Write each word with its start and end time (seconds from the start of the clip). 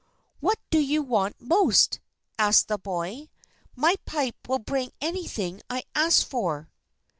"What 0.39 0.57
do 0.71 0.79
you 0.79 1.03
want 1.03 1.39
most?" 1.39 1.99
asked 2.39 2.69
the 2.69 2.79
boy. 2.79 3.29
"My 3.75 3.97
pipe 4.05 4.37
will 4.47 4.57
bring 4.57 4.91
anything 4.99 5.61
I 5.69 5.83
ask 5.93 6.25
for." 6.25 6.71